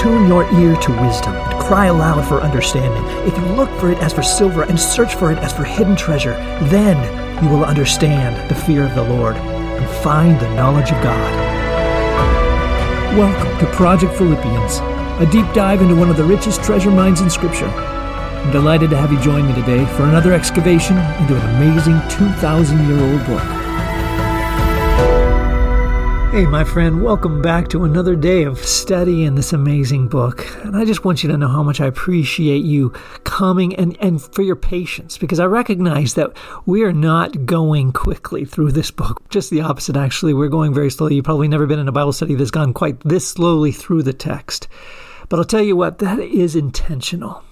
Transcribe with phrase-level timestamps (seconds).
[0.00, 3.04] Tune your ear to wisdom and cry aloud for understanding.
[3.28, 5.94] If you look for it as for silver and search for it as for hidden
[5.94, 6.32] treasure,
[6.70, 6.96] then
[7.44, 11.34] you will understand the fear of the Lord and find the knowledge of God.
[13.18, 14.78] Welcome to Project Philippians,
[15.20, 17.68] a deep dive into one of the richest treasure mines in Scripture.
[17.68, 22.88] I'm delighted to have you join me today for another excavation into an amazing 2,000
[22.88, 23.59] year old book.
[26.30, 30.46] Hey, my friend, welcome back to another day of study in this amazing book.
[30.64, 32.90] And I just want you to know how much I appreciate you
[33.24, 36.30] coming and, and for your patience because I recognize that
[36.66, 39.28] we are not going quickly through this book.
[39.28, 40.32] Just the opposite, actually.
[40.32, 41.16] We're going very slowly.
[41.16, 44.12] You've probably never been in a Bible study that's gone quite this slowly through the
[44.12, 44.68] text.
[45.28, 47.42] But I'll tell you what, that is intentional.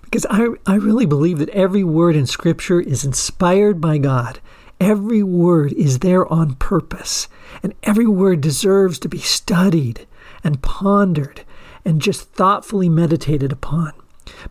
[0.00, 4.40] Because I, I really believe that every word in Scripture is inspired by God
[4.80, 7.26] Every word is there on purpose,
[7.62, 10.06] and every word deserves to be studied
[10.44, 11.44] and pondered
[11.84, 13.92] and just thoughtfully meditated upon.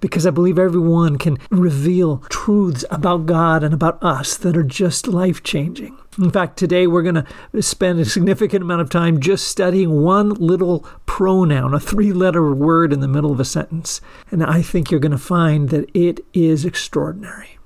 [0.01, 5.07] Because I believe everyone can reveal truths about God and about us that are just
[5.07, 5.97] life changing.
[6.17, 10.31] In fact, today we're going to spend a significant amount of time just studying one
[10.31, 14.01] little pronoun, a three letter word in the middle of a sentence.
[14.31, 17.59] And I think you're going to find that it is extraordinary.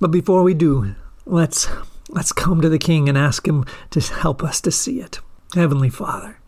[0.00, 0.94] But before we do,
[1.30, 1.68] Let's
[2.08, 5.20] let's come to the King and ask him to help us to see it.
[5.54, 6.38] Heavenly Father,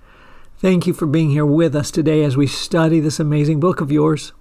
[0.57, 3.93] thank you for being here with us today as we study this amazing book of
[3.93, 4.33] yours.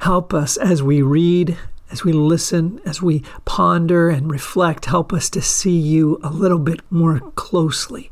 [0.00, 1.58] Help us as we read,
[1.90, 4.86] as we listen, as we ponder and reflect.
[4.86, 8.10] Help us to see you a little bit more closely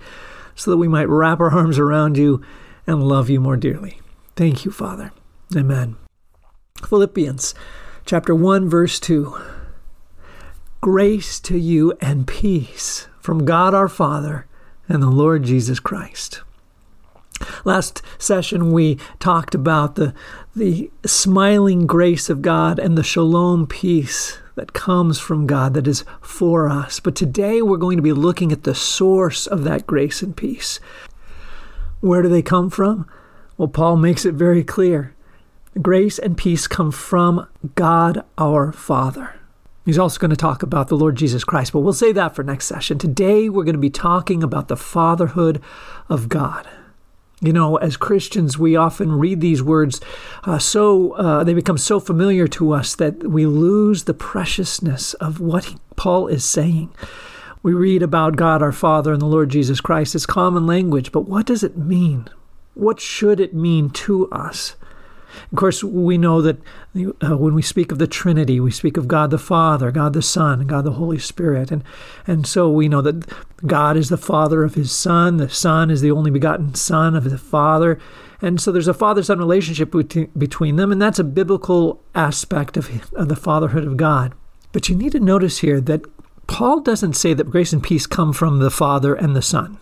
[0.54, 2.42] so that we might wrap our arms around you
[2.86, 3.98] and love you more dearly.
[4.36, 5.10] Thank you, Father.
[5.56, 5.96] Amen.
[6.86, 7.54] Philippians
[8.04, 9.61] chapter 1 verse 2.
[10.82, 14.46] Grace to you and peace from God our Father
[14.88, 16.42] and the Lord Jesus Christ.
[17.64, 20.12] Last session, we talked about the,
[20.56, 26.04] the smiling grace of God and the shalom peace that comes from God that is
[26.20, 26.98] for us.
[26.98, 30.80] But today, we're going to be looking at the source of that grace and peace.
[32.00, 33.06] Where do they come from?
[33.56, 35.14] Well, Paul makes it very clear.
[35.80, 37.46] Grace and peace come from
[37.76, 39.36] God our Father.
[39.84, 42.44] He's also going to talk about the Lord Jesus Christ, but we'll save that for
[42.44, 42.98] next session.
[42.98, 45.60] Today, we're going to be talking about the fatherhood
[46.08, 46.68] of God.
[47.40, 50.00] You know, as Christians, we often read these words
[50.44, 55.40] uh, so, uh, they become so familiar to us that we lose the preciousness of
[55.40, 56.94] what he, Paul is saying.
[57.64, 61.22] We read about God our Father and the Lord Jesus Christ as common language, but
[61.22, 62.28] what does it mean?
[62.74, 64.76] What should it mean to us?
[65.50, 66.58] Of course, we know that
[66.96, 70.22] uh, when we speak of the Trinity, we speak of God the Father, God the
[70.22, 71.70] Son, and God the Holy Spirit.
[71.70, 71.84] And,
[72.26, 73.30] and so we know that
[73.66, 77.24] God is the Father of His Son, the Son is the only begotten Son of
[77.24, 77.98] the Father.
[78.40, 79.92] And so there's a father son relationship
[80.36, 84.34] between them, and that's a biblical aspect of, of the fatherhood of God.
[84.72, 86.02] But you need to notice here that
[86.48, 89.78] Paul doesn't say that grace and peace come from the Father and the Son.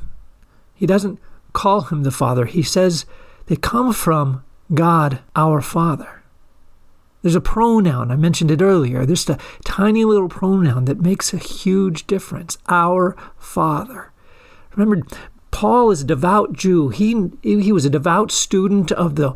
[0.74, 1.18] He doesn't
[1.52, 2.44] call him the Father.
[2.44, 3.06] He says
[3.46, 6.22] they come from God our Father.
[7.22, 9.04] There's a pronoun, I mentioned it earlier.
[9.04, 12.56] There's a tiny little pronoun that makes a huge difference.
[12.68, 14.10] Our Father.
[14.74, 15.06] Remember,
[15.50, 16.88] Paul is a devout Jew.
[16.88, 19.34] He, he was a devout student of the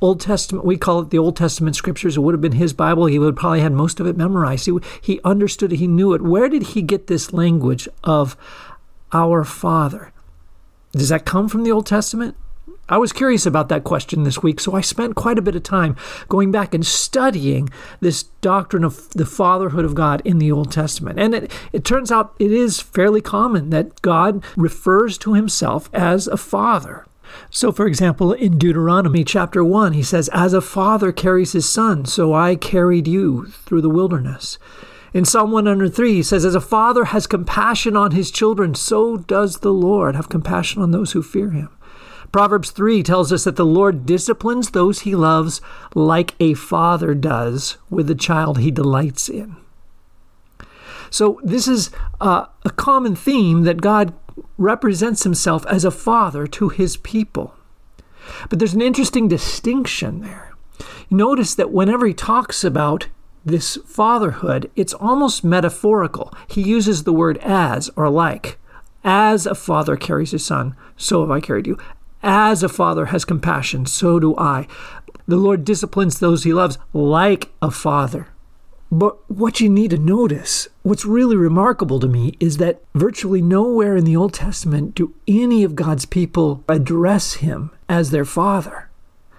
[0.00, 0.64] Old Testament.
[0.64, 2.16] We call it the Old Testament scriptures.
[2.16, 3.06] It would have been his Bible.
[3.06, 4.64] He would probably had most of it memorized.
[4.64, 5.78] He, he understood it.
[5.78, 6.22] He knew it.
[6.22, 8.36] Where did he get this language of
[9.12, 10.12] our Father?
[10.92, 12.36] Does that come from the Old Testament?
[12.88, 15.64] I was curious about that question this week, so I spent quite a bit of
[15.64, 15.96] time
[16.28, 17.68] going back and studying
[18.00, 21.18] this doctrine of the fatherhood of God in the Old Testament.
[21.18, 26.28] And it, it turns out it is fairly common that God refers to himself as
[26.28, 27.06] a father.
[27.50, 32.04] So, for example, in Deuteronomy chapter 1, he says, As a father carries his son,
[32.04, 34.58] so I carried you through the wilderness.
[35.12, 39.58] In Psalm 103, he says, As a father has compassion on his children, so does
[39.58, 41.70] the Lord have compassion on those who fear him.
[42.36, 45.62] Proverbs 3 tells us that the Lord disciplines those he loves
[45.94, 49.56] like a father does with the child he delights in.
[51.08, 51.90] So, this is
[52.20, 54.12] uh, a common theme that God
[54.58, 57.54] represents himself as a father to his people.
[58.50, 60.52] But there's an interesting distinction there.
[61.08, 63.08] Notice that whenever he talks about
[63.46, 66.34] this fatherhood, it's almost metaphorical.
[66.48, 68.58] He uses the word as or like.
[69.02, 71.78] As a father carries his son, so have I carried you.
[72.28, 74.66] As a father has compassion, so do I.
[75.28, 78.26] The Lord disciplines those he loves like a father.
[78.90, 83.94] But what you need to notice, what's really remarkable to me, is that virtually nowhere
[83.94, 88.90] in the Old Testament do any of God's people address him as their father.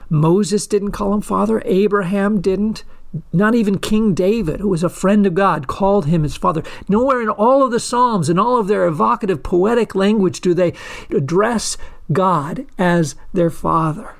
[0.09, 1.61] Moses didn't call him father.
[1.65, 2.85] Abraham didn't.
[3.33, 6.63] Not even King David, who was a friend of God, called him his father.
[6.87, 10.73] Nowhere in all of the Psalms and all of their evocative poetic language do they
[11.09, 11.77] address
[12.11, 14.15] God as their father.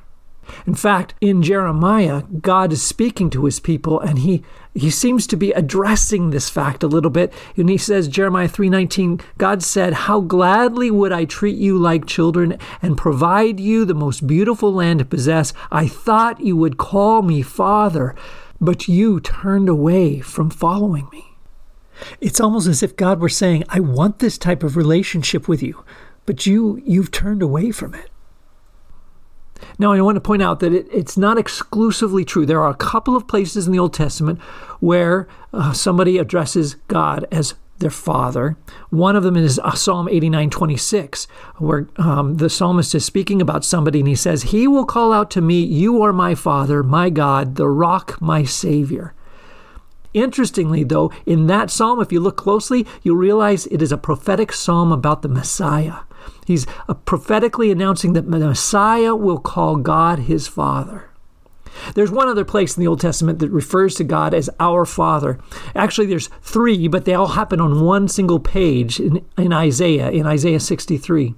[0.66, 4.44] In fact, in Jeremiah, God is speaking to his people and he
[4.74, 7.34] he seems to be addressing this fact a little bit.
[7.56, 12.58] And he says Jeremiah 3:19, God said, "How gladly would I treat you like children
[12.82, 15.52] and provide you the most beautiful land to possess.
[15.72, 18.14] I thought you would call me father,
[18.62, 21.24] but you turned away from following me."
[22.22, 25.78] It's almost as if God were saying, "I want this type of relationship with you,
[26.28, 28.12] but you you've turned away from it."
[29.80, 32.46] Now, I want to point out that it, it's not exclusively true.
[32.46, 34.40] There are a couple of places in the Old Testament
[34.80, 38.58] where uh, somebody addresses God as their father.
[38.90, 41.28] One of them is uh, Psalm 89 26,
[41.58, 45.30] where um, the psalmist is speaking about somebody and he says, He will call out
[45.32, 49.14] to me, You are my father, my God, the rock, my savior.
[50.14, 54.52] Interestingly, though, in that psalm, if you look closely, you'll realize it is a prophetic
[54.52, 55.98] psalm about the Messiah.
[56.46, 61.10] He's uh, prophetically announcing that the Messiah will call God his Father.
[61.94, 65.40] There's one other place in the Old Testament that refers to God as our Father.
[65.76, 70.26] Actually, there's three, but they all happen on one single page in, in Isaiah, in
[70.26, 71.36] Isaiah 63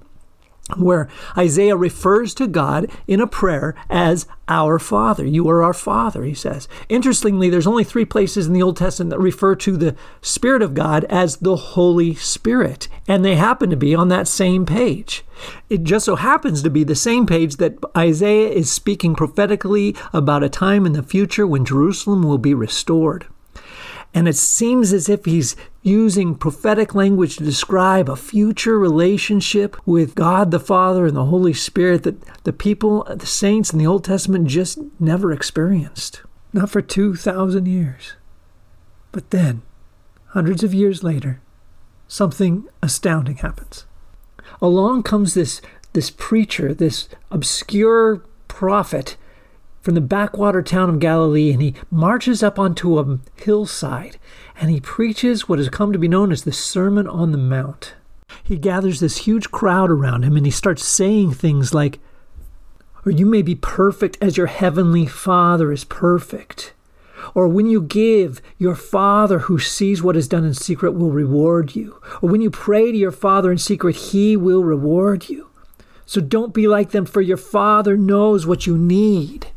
[0.78, 5.24] where Isaiah refers to God in a prayer as our Father.
[5.24, 6.68] You are our Father, he says.
[6.88, 10.74] Interestingly, there's only three places in the Old Testament that refer to the Spirit of
[10.74, 15.24] God as the Holy Spirit, and they happen to be on that same page.
[15.68, 20.42] It just so happens to be the same page that Isaiah is speaking prophetically about
[20.42, 23.26] a time in the future when Jerusalem will be restored.
[24.12, 30.16] And it seems as if he's using prophetic language to describe a future relationship with
[30.16, 34.04] God the Father and the Holy Spirit that the people, the saints in the Old
[34.04, 36.22] Testament just never experienced.
[36.52, 38.14] Not for 2,000 years.
[39.12, 39.62] But then,
[40.28, 41.40] hundreds of years later,
[42.08, 43.86] something astounding happens.
[44.60, 49.16] Along comes this, this preacher, this obscure prophet
[49.80, 54.18] from the backwater town of Galilee, and he marches up onto a hillside
[54.60, 57.94] and he preaches what has come to be known as the Sermon on the Mount.
[58.44, 61.98] He gathers this huge crowd around him and he starts saying things like,
[63.06, 66.74] Or you may be perfect as your heavenly Father is perfect.
[67.34, 71.74] Or when you give, your Father who sees what is done in secret will reward
[71.74, 72.00] you.
[72.20, 75.48] Or when you pray to your Father in secret, he will reward you.
[76.06, 79.48] So don't be like them, for your Father knows what you need.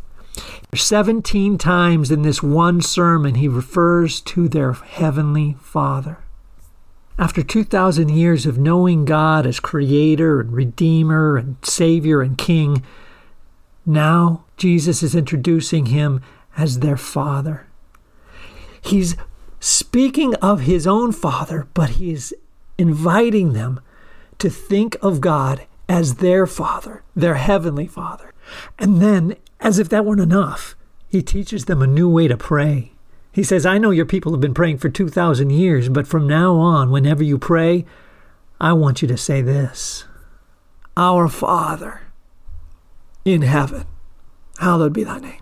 [0.74, 6.18] 17 times in this one sermon, he refers to their heavenly Father.
[7.20, 12.84] After 2,000 years of knowing God as Creator and Redeemer and Savior and King,
[13.86, 16.22] now Jesus is introducing him
[16.58, 17.68] as their Father.
[18.82, 19.16] He's
[19.60, 22.34] speaking of his own Father, but he's
[22.78, 23.80] inviting them
[24.40, 28.33] to think of God as their Father, their Heavenly Father.
[28.78, 30.76] And then as if that weren't enough,
[31.08, 32.92] he teaches them a new way to pray.
[33.32, 36.56] He says, I know your people have been praying for 2,000 years, but from now
[36.56, 37.86] on, whenever you pray,
[38.60, 40.06] I want you to say this
[40.96, 42.02] Our Father
[43.26, 43.86] in heaven,
[44.60, 45.42] hallowed be thy name.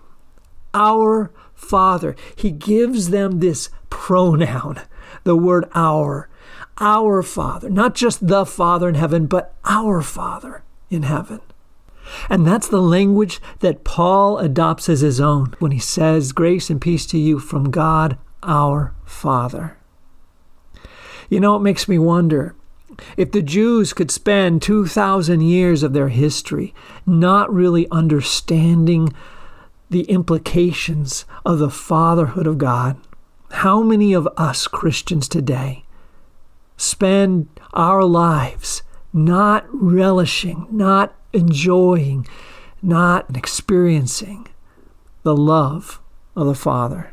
[0.72, 2.16] Our Father.
[2.34, 4.82] He gives them this pronoun,
[5.24, 6.28] the word our.
[6.78, 7.70] Our Father.
[7.70, 11.40] Not just the Father in heaven, but our Father in heaven.
[12.28, 16.80] And that's the language that Paul adopts as his own when he says, Grace and
[16.80, 19.76] peace to you from God our Father.
[21.28, 22.54] You know, it makes me wonder
[23.16, 26.74] if the Jews could spend 2,000 years of their history
[27.06, 29.12] not really understanding
[29.90, 32.96] the implications of the fatherhood of God,
[33.50, 35.84] how many of us Christians today
[36.76, 42.26] spend our lives not relishing, not enjoying,
[42.82, 44.48] not experiencing
[45.22, 46.00] the love
[46.36, 47.12] of the Father.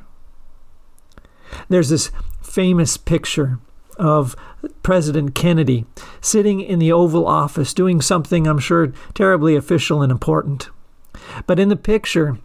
[1.68, 2.12] There's this
[2.42, 3.60] famous picture
[3.98, 4.36] of
[4.82, 5.86] President Kennedy
[6.22, 10.70] sitting in the Oval Office doing something I'm sure terribly official and important.
[11.46, 12.38] But in the picture,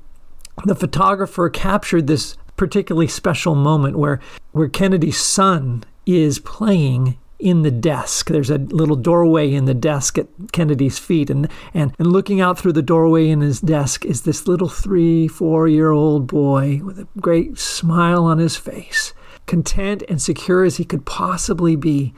[0.64, 4.20] the photographer captured this particularly special moment where,
[4.52, 8.28] where Kennedy's son is playing in the desk.
[8.28, 12.58] There's a little doorway in the desk at Kennedy's feet, and, and, and looking out
[12.58, 16.98] through the doorway in his desk is this little three, four year old boy with
[16.98, 19.12] a great smile on his face,
[19.46, 22.14] content and secure as he could possibly be,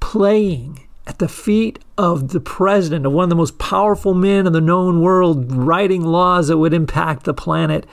[0.00, 4.52] playing at the feet of the president of one of the most powerful men in
[4.52, 7.86] the known world, writing laws that would impact the planet.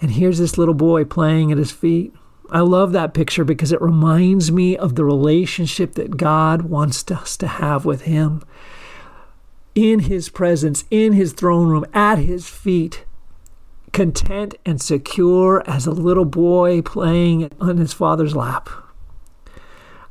[0.00, 2.14] And here's this little boy playing at his feet.
[2.52, 7.36] I love that picture because it reminds me of the relationship that God wants us
[7.38, 8.42] to have with Him.
[9.74, 13.06] In His presence, in His throne room, at His feet,
[13.92, 18.68] content and secure as a little boy playing on his father's lap.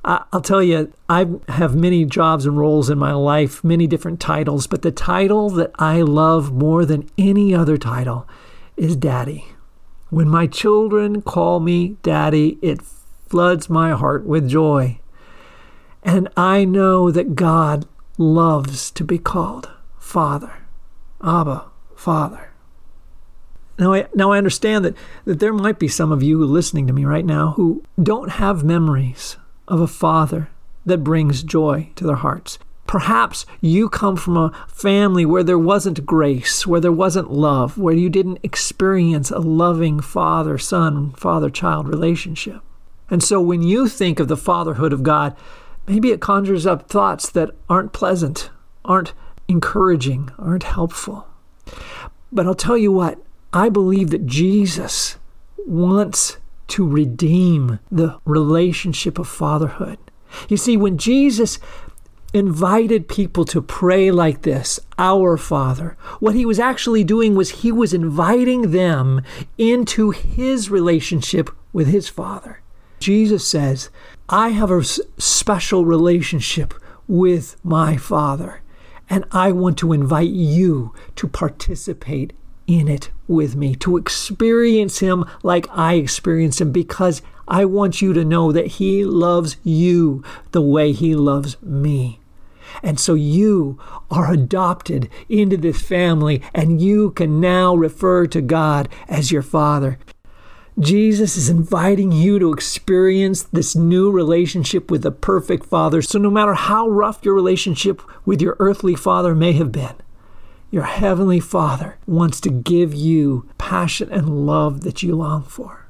[0.04, 4.66] I'll tell you, I have many jobs and roles in my life, many different titles,
[4.66, 8.28] but the title that I love more than any other title
[8.78, 9.46] is Daddy.
[10.12, 12.82] When my children call me Daddy, it
[13.30, 15.00] floods my heart with joy.
[16.04, 17.88] And I know that God
[18.18, 20.52] loves to be called Father,
[21.24, 21.64] Abba,
[21.96, 22.50] Father.
[23.80, 26.94] Now I, now I understand that, that there might be some of you listening to
[26.94, 29.38] me right now who don't have memories
[29.70, 30.50] of a father
[30.86, 32.60] that brings joy to their hearts.
[32.92, 37.96] Perhaps you come from a family where there wasn't grace, where there wasn't love, where
[37.96, 42.60] you didn't experience a loving father son, father child relationship.
[43.10, 45.38] And so when you think of the fatherhood of God,
[45.88, 48.50] maybe it conjures up thoughts that aren't pleasant,
[48.84, 49.14] aren't
[49.48, 51.26] encouraging, aren't helpful.
[52.30, 53.20] But I'll tell you what,
[53.54, 55.16] I believe that Jesus
[55.66, 59.98] wants to redeem the relationship of fatherhood.
[60.50, 61.58] You see, when Jesus
[62.34, 67.72] invited people to pray like this, Our Father, what he was actually doing was he
[67.72, 69.22] was inviting them
[69.58, 72.62] into his relationship with his Father.
[73.00, 73.90] Jesus says,
[74.30, 76.74] I have a special relationship
[77.08, 78.62] with my Father,
[79.10, 82.32] and I want to invite you to participate
[82.68, 88.14] in it with me, to experience Him like I experience Him, because I want you
[88.14, 92.21] to know that He loves you the way He loves me.
[92.84, 98.90] And so you are adopted into this family, and you can now refer to God
[99.08, 99.98] as your Father.
[100.80, 106.02] Jesus is inviting you to experience this new relationship with the perfect Father.
[106.02, 109.96] So, no matter how rough your relationship with your earthly father may have been,
[110.72, 115.81] your Heavenly Father wants to give you passion and love that you long for.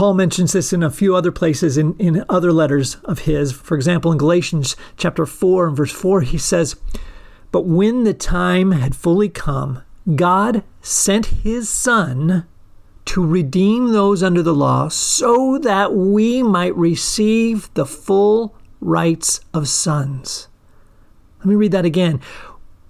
[0.00, 3.52] Paul mentions this in a few other places in, in other letters of his.
[3.52, 6.74] For example, in Galatians chapter 4 and verse 4, he says,
[7.52, 9.82] But when the time had fully come,
[10.14, 12.46] God sent his Son
[13.04, 19.68] to redeem those under the law so that we might receive the full rights of
[19.68, 20.48] sons.
[21.40, 22.22] Let me read that again.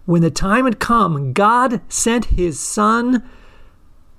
[0.07, 3.29] When the time had come, God sent his Son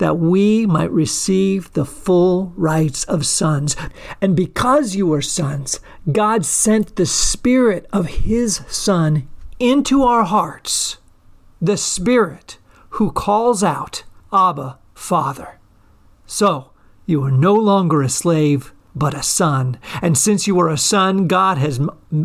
[0.01, 3.75] that we might receive the full rights of sons.
[4.20, 5.79] And because you are sons,
[6.12, 9.29] God sent the Spirit of his Son
[9.60, 10.98] into our hearts,
[11.62, 12.58] the Spirit
[12.96, 14.01] who calls out,
[14.34, 15.60] Abba, Father.
[16.25, 16.72] So,
[17.05, 19.77] you are no longer a slave, but a son.
[20.01, 21.79] And since you are a son, God has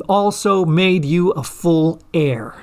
[0.09, 2.55] also made you a full heir.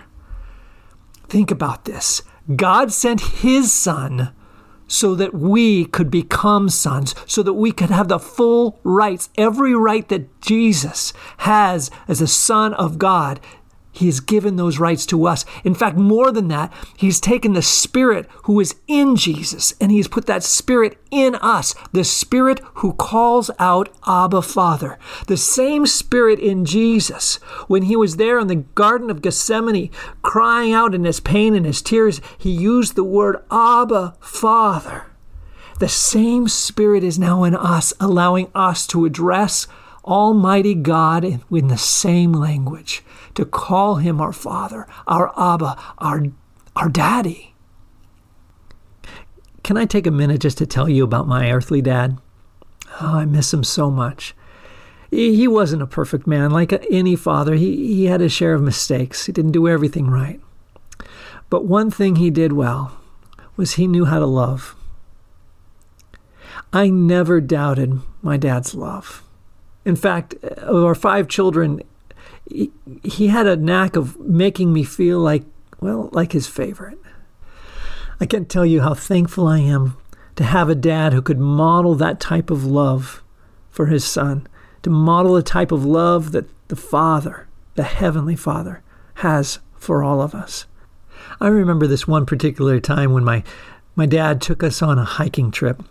[1.29, 2.23] Think about this
[2.55, 4.33] God sent His Son
[4.93, 9.73] so that we could become sons, so that we could have the full rights, every
[9.73, 13.39] right that Jesus has as a Son of God.
[13.93, 15.45] He has given those rights to us.
[15.63, 20.07] In fact, more than that, He's taken the Spirit who is in Jesus and He's
[20.07, 24.97] put that Spirit in us, the Spirit who calls out Abba Father.
[25.27, 27.35] The same Spirit in Jesus
[27.67, 29.91] when He was there in the Garden of Gethsemane,
[30.23, 35.05] crying out in His pain and His tears, He used the word Abba Father.
[35.77, 39.67] The same Spirit is now in us, allowing us to address
[40.03, 43.03] Almighty God in the same language
[43.35, 46.23] to call him our Father, our Abba, our,
[46.75, 47.53] our Daddy.
[49.63, 52.19] Can I take a minute just to tell you about my earthly dad?
[53.01, 54.35] Oh, I miss him so much.
[55.09, 57.53] He wasn't a perfect man like any father.
[57.53, 59.27] He, he had his share of mistakes.
[59.27, 60.41] He didn't do everything right.
[61.49, 62.97] But one thing he did well
[63.55, 64.75] was he knew how to love.
[66.71, 69.23] I never doubted my dad's love.
[69.85, 71.83] In fact, of our five children,
[72.49, 75.43] he, had a knack of making me feel like,
[75.79, 76.99] well, like his favorite.
[78.19, 79.97] I can't tell you how thankful I am
[80.35, 83.23] to have a dad who could model that type of love
[83.69, 84.47] for his son,
[84.83, 88.81] to model the type of love that the Father, the Heavenly Father,
[89.15, 90.65] has for all of us.
[91.39, 93.43] I remember this one particular time when my,
[93.95, 95.83] my dad took us on a hiking trip.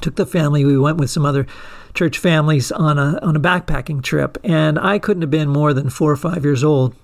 [0.00, 0.64] Took the family.
[0.64, 1.46] We went with some other
[1.94, 5.90] church families on a on a backpacking trip, and I couldn't have been more than
[5.90, 6.94] four or five years old.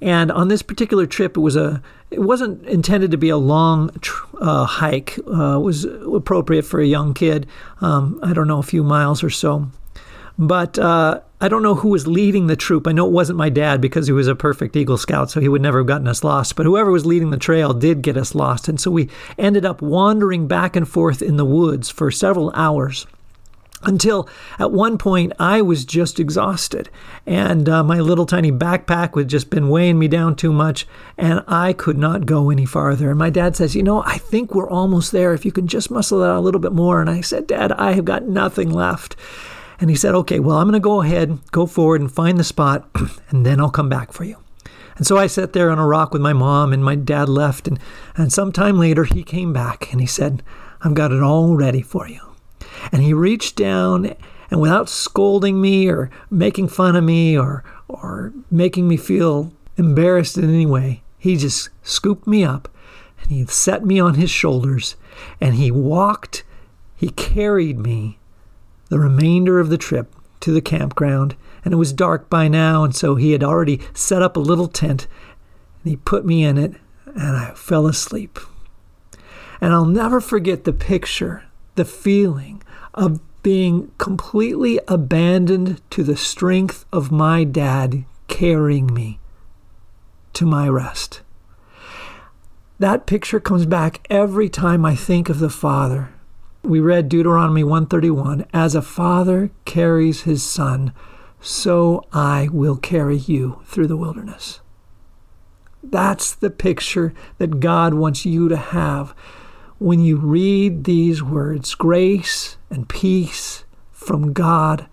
[0.00, 3.90] And on this particular trip, it was a it wasn't intended to be a long
[4.40, 5.18] uh, hike.
[5.26, 7.46] Uh, it was appropriate for a young kid.
[7.80, 9.70] Um, I don't know, a few miles or so.
[10.40, 12.86] But uh, I don't know who was leading the troop.
[12.86, 15.50] I know it wasn't my dad because he was a perfect Eagle Scout, so he
[15.50, 16.56] would never have gotten us lost.
[16.56, 18.66] But whoever was leading the trail did get us lost.
[18.66, 23.06] And so we ended up wandering back and forth in the woods for several hours
[23.82, 24.28] until
[24.58, 26.90] at one point I was just exhausted
[27.26, 31.42] and uh, my little tiny backpack had just been weighing me down too much and
[31.48, 33.10] I could not go any farther.
[33.10, 35.34] And my dad says, You know, I think we're almost there.
[35.34, 37.00] If you can just muscle it out a little bit more.
[37.00, 39.16] And I said, Dad, I have got nothing left.
[39.80, 42.44] And he said, Okay, well, I'm going to go ahead, go forward and find the
[42.44, 42.88] spot,
[43.30, 44.36] and then I'll come back for you.
[44.96, 47.66] And so I sat there on a rock with my mom, and my dad left.
[47.66, 47.78] And,
[48.16, 50.42] and some time later, he came back and he said,
[50.82, 52.20] I've got it all ready for you.
[52.92, 54.14] And he reached down,
[54.50, 60.36] and without scolding me or making fun of me or, or making me feel embarrassed
[60.36, 62.68] in any way, he just scooped me up
[63.22, 64.96] and he set me on his shoulders
[65.40, 66.44] and he walked,
[66.96, 68.18] he carried me
[68.90, 72.94] the remainder of the trip to the campground, and it was dark by now, and
[72.94, 75.06] so he had already set up a little tent,
[75.82, 76.74] and he put me in it,
[77.06, 78.38] and I fell asleep.
[79.60, 81.44] And I'll never forget the picture,
[81.76, 89.18] the feeling of being completely abandoned to the strength of my dad carrying me
[90.32, 91.20] to my rest.
[92.78, 96.10] That picture comes back every time I think of the Father
[96.62, 100.92] we read Deuteronomy 131 As a father carries his son,
[101.40, 104.60] so I will carry you through the wilderness.
[105.82, 109.14] That's the picture that God wants you to have
[109.78, 114.86] when you read these words grace and peace from God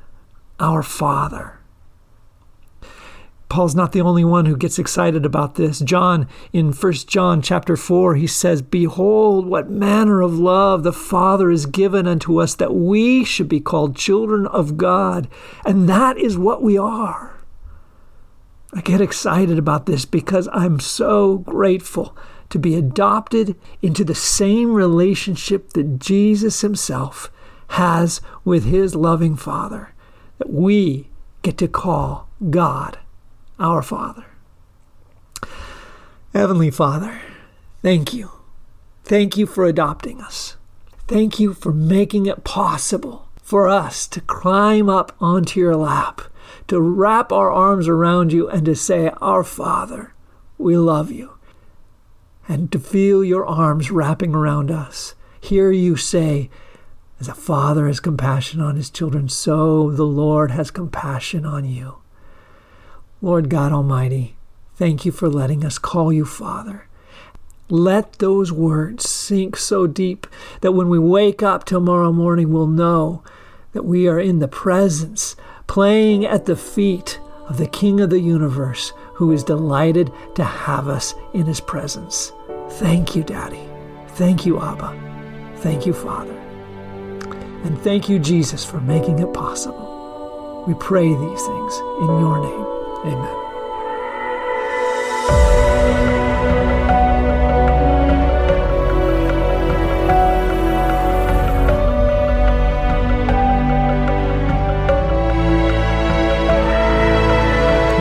[0.60, 1.57] our Father.
[3.50, 5.80] Paul's not the only one who gets excited about this.
[5.80, 11.50] John in 1 John chapter 4 he says, "Behold what manner of love the Father
[11.50, 15.28] has given unto us that we should be called children of God,
[15.66, 17.36] and that is what we are."
[18.74, 22.16] I get excited about this because I'm so grateful
[22.50, 27.32] to be adopted into the same relationship that Jesus himself
[27.70, 29.94] has with his loving Father,
[30.38, 31.08] that we
[31.44, 32.98] get to call God
[33.60, 34.26] our Father.
[36.34, 37.20] Heavenly Father,
[37.82, 38.32] thank you.
[39.04, 40.58] Thank you for adopting us.
[41.08, 46.22] Thank you for making it possible for us to climb up onto your lap,
[46.68, 50.14] to wrap our arms around you, and to say, Our Father,
[50.58, 51.38] we love you.
[52.50, 55.16] And to feel your arms wrapping around us.
[55.40, 56.50] Hear you say,
[57.22, 62.00] As a father has compassion on his children, so the Lord has compassion on you.
[63.22, 64.36] Lord God Almighty,
[64.76, 66.88] thank you for letting us call you Father.
[67.70, 70.28] Let those words sink so deep
[70.62, 73.24] that when we wake up tomorrow morning, we'll know
[73.74, 78.20] that we are in the presence, playing at the feet of the King of the
[78.20, 82.32] universe, who is delighted to have us in his presence.
[82.74, 83.68] Thank you, Daddy.
[84.10, 85.56] Thank you, Abba.
[85.58, 86.38] Thank you, Father.
[87.64, 90.64] And thank you, Jesus, for making it possible.
[90.68, 92.77] We pray these things in your name.
[93.08, 93.24] Amen.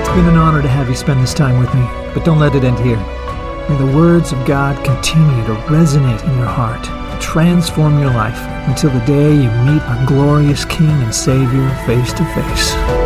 [0.00, 2.56] It's been an honor to have you spend this time with me, but don't let
[2.56, 2.96] it end here.
[3.68, 6.84] May the words of God continue to resonate in your heart,
[7.20, 12.24] transform your life until the day you meet our glorious King and Savior face to
[12.34, 13.05] face.